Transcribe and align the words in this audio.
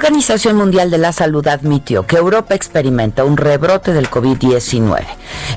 Organización 0.00 0.56
Mundial 0.56 0.90
de 0.90 0.96
la 0.96 1.12
Salud 1.12 1.46
admitió 1.46 2.06
que 2.06 2.16
Europa 2.16 2.54
experimenta 2.54 3.22
un 3.22 3.36
rebrote 3.36 3.92
del 3.92 4.08
COVID-19. 4.08 5.04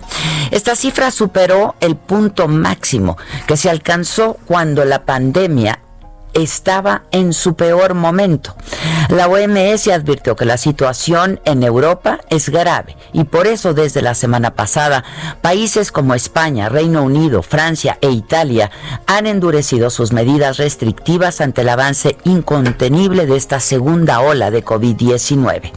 Esta 0.53 0.75
cifra 0.75 1.09
superó 1.09 1.73
el 1.79 1.95
punto 1.95 2.47
máximo 2.47 3.17
que 3.47 3.57
se 3.57 3.71
alcanzó 3.71 4.37
cuando 4.45 4.85
la 4.85 5.03
pandemia 5.03 5.79
estaba 6.33 7.03
en 7.11 7.33
su 7.33 7.55
peor 7.55 7.93
momento. 7.93 8.55
La 9.09 9.27
OMS 9.27 9.87
advirtió 9.89 10.35
que 10.35 10.45
la 10.45 10.57
situación 10.57 11.39
en 11.45 11.63
Europa 11.63 12.19
es 12.29 12.49
grave 12.49 12.95
y 13.11 13.25
por 13.25 13.47
eso 13.47 13.73
desde 13.73 14.01
la 14.01 14.15
semana 14.15 14.55
pasada 14.55 15.03
países 15.41 15.91
como 15.91 16.15
España, 16.15 16.69
Reino 16.69 17.03
Unido, 17.03 17.43
Francia 17.43 17.97
e 18.01 18.09
Italia 18.09 18.71
han 19.05 19.27
endurecido 19.27 19.89
sus 19.89 20.13
medidas 20.13 20.57
restrictivas 20.57 21.41
ante 21.41 21.61
el 21.61 21.69
avance 21.69 22.17
incontenible 22.23 23.25
de 23.25 23.37
esta 23.37 23.59
segunda 23.59 24.21
ola 24.21 24.51
de 24.51 24.63
COVID-19. 24.63 25.71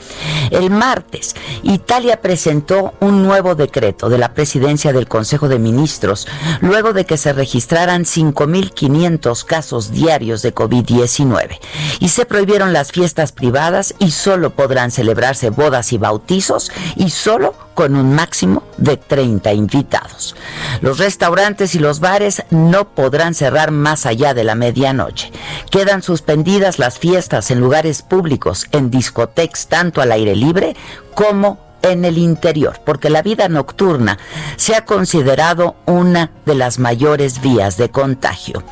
El 0.50 0.70
martes, 0.70 1.34
Italia 1.62 2.20
presentó 2.20 2.94
un 3.00 3.22
nuevo 3.22 3.54
decreto 3.54 4.08
de 4.08 4.18
la 4.18 4.34
presidencia 4.34 4.92
del 4.92 5.08
Consejo 5.08 5.48
de 5.48 5.58
Ministros 5.58 6.26
luego 6.60 6.92
de 6.92 7.04
que 7.04 7.16
se 7.16 7.32
registraran 7.32 8.04
5.500 8.04 9.44
casos 9.44 9.90
diarios 9.90 10.42
de 10.46 10.54
COVID-19 10.54 11.58
y 11.98 12.08
se 12.08 12.24
prohibieron 12.24 12.72
las 12.72 12.92
fiestas 12.92 13.32
privadas 13.32 13.94
y 13.98 14.12
solo 14.12 14.50
podrán 14.50 14.92
celebrarse 14.92 15.50
bodas 15.50 15.92
y 15.92 15.98
bautizos 15.98 16.70
y 16.94 17.10
solo 17.10 17.54
con 17.74 17.96
un 17.96 18.14
máximo 18.14 18.62
de 18.78 18.96
30 18.96 19.52
invitados. 19.52 20.36
Los 20.80 20.98
restaurantes 20.98 21.74
y 21.74 21.78
los 21.78 22.00
bares 22.00 22.44
no 22.50 22.94
podrán 22.94 23.34
cerrar 23.34 23.72
más 23.72 24.06
allá 24.06 24.34
de 24.34 24.44
la 24.44 24.54
medianoche. 24.54 25.32
Quedan 25.70 26.02
suspendidas 26.02 26.78
las 26.78 26.98
fiestas 26.98 27.50
en 27.50 27.60
lugares 27.60 28.02
públicos, 28.02 28.66
en 28.70 28.90
discotecas 28.90 29.66
tanto 29.66 30.00
al 30.00 30.12
aire 30.12 30.36
libre 30.36 30.76
como 31.14 31.65
en 31.90 32.04
el 32.04 32.18
interior, 32.18 32.80
porque 32.84 33.10
la 33.10 33.22
vida 33.22 33.48
nocturna 33.48 34.18
se 34.56 34.74
ha 34.74 34.84
considerado 34.84 35.76
una 35.86 36.32
de 36.44 36.54
las 36.54 36.78
mayores 36.78 37.40
vías 37.40 37.76
de 37.76 37.90
contagio. 37.90 38.62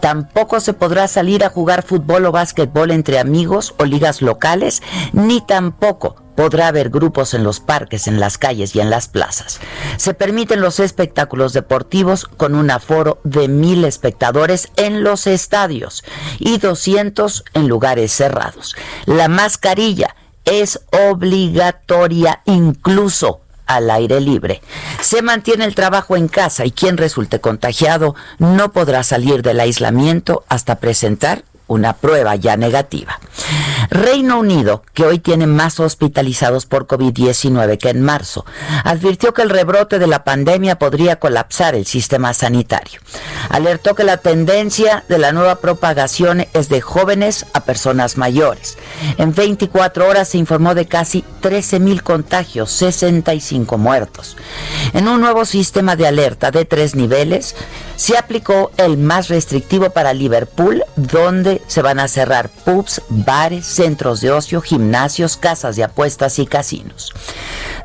Tampoco 0.00 0.60
se 0.60 0.72
podrá 0.72 1.08
salir 1.08 1.44
a 1.44 1.50
jugar 1.50 1.82
fútbol 1.82 2.26
o 2.26 2.32
básquetbol 2.32 2.90
entre 2.90 3.18
amigos 3.18 3.74
o 3.78 3.84
ligas 3.84 4.22
locales, 4.22 4.82
ni 5.12 5.40
tampoco 5.40 6.16
podrá 6.40 6.68
haber 6.68 6.88
grupos 6.88 7.34
en 7.34 7.44
los 7.44 7.60
parques, 7.60 8.06
en 8.06 8.18
las 8.18 8.38
calles 8.38 8.74
y 8.74 8.80
en 8.80 8.88
las 8.88 9.08
plazas. 9.08 9.60
Se 9.98 10.14
permiten 10.14 10.62
los 10.62 10.80
espectáculos 10.80 11.52
deportivos 11.52 12.24
con 12.24 12.54
un 12.54 12.70
aforo 12.70 13.20
de 13.24 13.46
mil 13.46 13.84
espectadores 13.84 14.68
en 14.76 15.02
los 15.02 15.26
estadios 15.26 16.02
y 16.38 16.56
200 16.56 17.44
en 17.52 17.68
lugares 17.68 18.12
cerrados. 18.12 18.74
La 19.04 19.28
mascarilla 19.28 20.16
es 20.50 20.80
obligatoria 20.90 22.42
incluso 22.44 23.40
al 23.66 23.88
aire 23.90 24.20
libre. 24.20 24.60
Se 25.00 25.22
mantiene 25.22 25.64
el 25.64 25.76
trabajo 25.76 26.16
en 26.16 26.26
casa 26.26 26.66
y 26.66 26.72
quien 26.72 26.96
resulte 26.96 27.40
contagiado 27.40 28.16
no 28.38 28.72
podrá 28.72 29.04
salir 29.04 29.42
del 29.42 29.60
aislamiento 29.60 30.44
hasta 30.48 30.80
presentar 30.80 31.44
una 31.68 31.92
prueba 31.92 32.34
ya 32.34 32.56
negativa. 32.56 33.20
Reino 33.90 34.38
Unido, 34.38 34.84
que 34.94 35.04
hoy 35.04 35.18
tiene 35.18 35.48
más 35.48 35.80
hospitalizados 35.80 36.64
por 36.64 36.86
COVID-19 36.86 37.76
que 37.76 37.88
en 37.90 38.02
marzo, 38.02 38.46
advirtió 38.84 39.34
que 39.34 39.42
el 39.42 39.50
rebrote 39.50 39.98
de 39.98 40.06
la 40.06 40.22
pandemia 40.22 40.78
podría 40.78 41.16
colapsar 41.16 41.74
el 41.74 41.86
sistema 41.86 42.32
sanitario. 42.32 43.00
Alertó 43.48 43.96
que 43.96 44.04
la 44.04 44.18
tendencia 44.18 45.04
de 45.08 45.18
la 45.18 45.32
nueva 45.32 45.56
propagación 45.56 46.46
es 46.52 46.68
de 46.68 46.80
jóvenes 46.80 47.46
a 47.52 47.64
personas 47.64 48.16
mayores. 48.16 48.78
En 49.18 49.34
24 49.34 50.08
horas 50.08 50.28
se 50.28 50.38
informó 50.38 50.74
de 50.74 50.86
casi 50.86 51.24
13 51.40 51.80
mil 51.80 52.04
contagios, 52.04 52.70
65 52.70 53.76
muertos. 53.76 54.36
En 54.92 55.08
un 55.08 55.20
nuevo 55.20 55.44
sistema 55.44 55.96
de 55.96 56.06
alerta 56.06 56.52
de 56.52 56.64
tres 56.64 56.94
niveles, 56.94 57.56
se 57.96 58.16
aplicó 58.16 58.70
el 58.76 58.98
más 58.98 59.28
restrictivo 59.28 59.90
para 59.90 60.14
Liverpool, 60.14 60.84
donde 60.96 61.60
se 61.66 61.82
van 61.82 61.98
a 61.98 62.08
cerrar 62.08 62.48
pubs, 62.48 63.02
bares, 63.08 63.79
centros 63.80 64.20
de 64.20 64.30
ocio, 64.30 64.60
gimnasios, 64.60 65.38
casas 65.38 65.74
de 65.74 65.84
apuestas 65.84 66.38
y 66.38 66.44
casinos. 66.44 67.14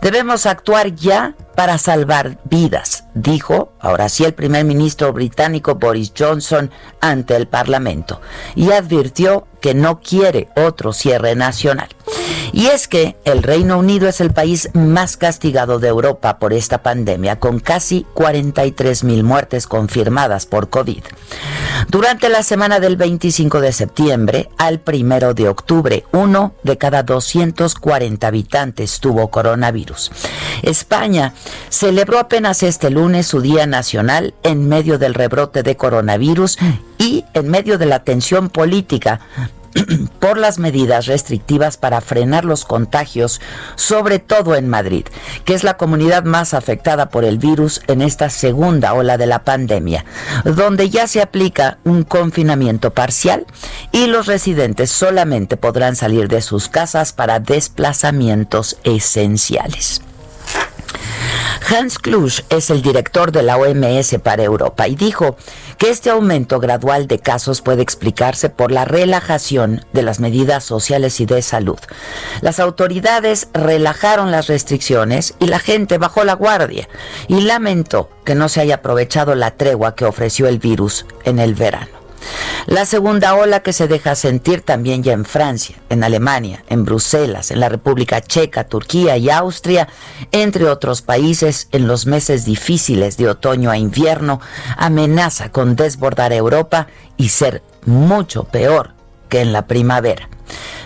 Debemos 0.01 0.45
actuar 0.45 0.93
ya 0.93 1.35
para 1.55 1.77
salvar 1.77 2.37
vidas, 2.43 3.05
dijo 3.13 3.71
ahora 3.79 4.09
sí 4.09 4.25
el 4.25 4.33
primer 4.33 4.65
ministro 4.65 5.13
británico 5.13 5.75
Boris 5.75 6.11
Johnson 6.17 6.69
ante 6.99 7.37
el 7.37 7.47
Parlamento 7.47 8.19
y 8.55 8.71
advirtió 8.71 9.47
que 9.61 9.73
no 9.73 10.01
quiere 10.01 10.49
otro 10.57 10.91
cierre 10.91 11.33
nacional. 11.33 11.87
Y 12.55 12.67
es 12.67 12.87
que 12.87 13.17
el 13.25 13.43
Reino 13.43 13.77
Unido 13.77 14.07
es 14.07 14.21
el 14.21 14.31
país 14.31 14.69
más 14.73 15.17
castigado 15.17 15.77
de 15.77 15.89
Europa 15.89 16.39
por 16.39 16.53
esta 16.53 16.81
pandemia, 16.81 17.37
con 17.37 17.59
casi 17.59 18.05
43 18.13 19.03
mil 19.03 19.25
muertes 19.25 19.67
confirmadas 19.67 20.45
por 20.45 20.69
COVID. 20.69 21.03
Durante 21.89 22.29
la 22.29 22.43
semana 22.43 22.79
del 22.79 22.95
25 22.95 23.59
de 23.59 23.73
septiembre 23.73 24.47
al 24.57 24.81
1 24.87 25.33
de 25.33 25.49
octubre, 25.49 26.05
uno 26.13 26.53
de 26.63 26.77
cada 26.77 27.03
240 27.03 28.25
habitantes 28.25 29.01
tuvo 29.01 29.29
coronavirus. 29.29 30.13
España 30.61 31.33
celebró 31.67 32.19
apenas 32.19 32.63
este 32.63 32.89
lunes 32.89 33.27
su 33.27 33.41
Día 33.41 33.67
Nacional 33.67 34.33
en 34.43 34.69
medio 34.69 34.97
del 34.97 35.13
rebrote 35.13 35.61
de 35.61 35.75
coronavirus 35.75 36.57
y 36.99 37.25
en 37.33 37.49
medio 37.49 37.77
de 37.77 37.87
la 37.87 38.05
tensión 38.05 38.47
política 38.47 39.19
por 40.19 40.37
las 40.37 40.59
medidas 40.59 41.05
restrictivas 41.05 41.77
para 41.77 42.01
frenar 42.01 42.45
los 42.45 42.65
contagios, 42.65 43.41
sobre 43.75 44.19
todo 44.19 44.55
en 44.55 44.69
Madrid, 44.69 45.05
que 45.43 45.53
es 45.53 45.63
la 45.63 45.77
comunidad 45.77 46.23
más 46.23 46.53
afectada 46.53 47.09
por 47.09 47.25
el 47.25 47.37
virus 47.37 47.81
en 47.87 48.01
esta 48.01 48.29
segunda 48.29 48.93
ola 48.93 49.17
de 49.17 49.25
la 49.25 49.43
pandemia, 49.43 50.05
donde 50.43 50.89
ya 50.89 51.07
se 51.07 51.21
aplica 51.21 51.77
un 51.83 52.03
confinamiento 52.03 52.91
parcial 52.91 53.45
y 53.91 54.07
los 54.07 54.27
residentes 54.27 54.91
solamente 54.91 55.57
podrán 55.57 55.95
salir 55.95 56.27
de 56.27 56.41
sus 56.41 56.69
casas 56.69 57.13
para 57.13 57.39
desplazamientos 57.39 58.77
esenciales. 58.83 60.01
Hans 61.67 61.97
Klusch 61.97 62.41
es 62.49 62.69
el 62.69 62.83
director 62.83 63.31
de 63.31 63.41
la 63.41 63.57
OMS 63.57 64.17
para 64.21 64.43
Europa 64.43 64.87
y 64.87 64.95
dijo 64.95 65.35
que 65.77 65.89
este 65.89 66.09
aumento 66.09 66.59
gradual 66.59 67.07
de 67.07 67.19
casos 67.19 67.61
puede 67.61 67.81
explicarse 67.81 68.49
por 68.49 68.71
la 68.71 68.85
relajación 68.85 69.85
de 69.93 70.03
las 70.03 70.19
medidas 70.19 70.63
sociales 70.63 71.19
y 71.19 71.25
de 71.25 71.41
salud. 71.41 71.79
Las 72.41 72.59
autoridades 72.59 73.47
relajaron 73.53 74.31
las 74.31 74.47
restricciones 74.47 75.35
y 75.39 75.47
la 75.47 75.59
gente 75.59 75.97
bajó 75.97 76.23
la 76.23 76.33
guardia 76.33 76.87
y 77.27 77.41
lamentó 77.41 78.09
que 78.23 78.35
no 78.35 78.49
se 78.49 78.61
haya 78.61 78.75
aprovechado 78.75 79.35
la 79.35 79.51
tregua 79.51 79.95
que 79.95 80.05
ofreció 80.05 80.47
el 80.47 80.59
virus 80.59 81.05
en 81.23 81.39
el 81.39 81.55
verano. 81.55 82.04
La 82.65 82.85
segunda 82.85 83.35
ola 83.35 83.61
que 83.61 83.73
se 83.73 83.87
deja 83.87 84.15
sentir 84.15 84.61
también 84.61 85.03
ya 85.03 85.13
en 85.13 85.25
Francia, 85.25 85.75
en 85.89 86.03
Alemania, 86.03 86.63
en 86.67 86.83
Bruselas, 86.83 87.51
en 87.51 87.59
la 87.59 87.69
República 87.69 88.21
Checa, 88.21 88.63
Turquía 88.63 89.17
y 89.17 89.29
Austria, 89.29 89.87
entre 90.31 90.67
otros 90.67 91.01
países, 91.01 91.67
en 91.71 91.87
los 91.87 92.05
meses 92.07 92.45
difíciles 92.45 93.17
de 93.17 93.29
otoño 93.29 93.69
a 93.69 93.77
invierno, 93.77 94.41
amenaza 94.77 95.51
con 95.51 95.75
desbordar 95.75 96.33
Europa 96.33 96.87
y 97.17 97.29
ser 97.29 97.61
mucho 97.85 98.45
peor 98.45 98.93
que 99.29 99.41
en 99.41 99.53
la 99.53 99.67
primavera. 99.67 100.29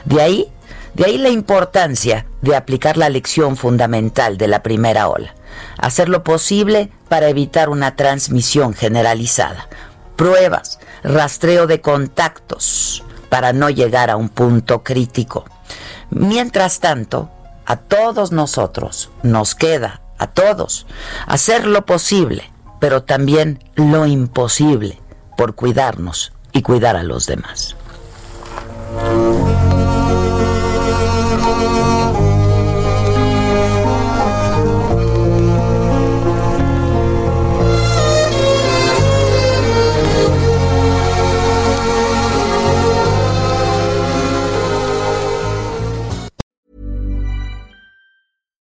De 0.06 0.22
ahí, 0.22 0.52
de 0.94 1.06
ahí 1.06 1.18
la 1.18 1.30
importancia 1.30 2.26
de 2.42 2.56
aplicar 2.56 2.98
la 2.98 3.10
lección 3.10 3.56
fundamental 3.58 4.38
de 4.38 4.48
la 4.48 4.64
primera 4.64 5.08
ola, 5.08 5.36
hacer 5.78 6.10
lo 6.10 6.24
posible 6.24 6.90
para 7.08 7.30
evitar 7.30 7.70
una 7.70 7.96
transmisión 7.96 8.74
generalizada. 8.74 9.68
Pruebas, 10.16 10.80
rastreo 11.04 11.68
de 11.68 11.82
contactos 11.82 13.04
para 13.30 13.54
no 13.54 13.70
llegar 13.70 14.10
a 14.10 14.18
un 14.18 14.30
punto 14.30 14.84
crítico. 14.84 15.46
Mientras 16.10 16.80
tanto, 16.80 17.30
a 17.66 17.78
todos 17.78 18.32
nosotros 18.32 19.12
nos 19.22 19.56
queda, 19.56 20.02
a 20.18 20.28
todos, 20.28 20.88
hacer 21.28 21.68
lo 21.68 21.86
posible, 21.86 22.52
pero 22.80 23.04
también 23.04 23.64
lo 23.76 24.08
imposible 24.08 25.00
por 25.38 25.56
cuidarnos 25.56 26.34
y 26.52 26.64
cuidar 26.64 26.96
a 26.96 27.04
los 27.04 27.28
demás. 27.28 27.76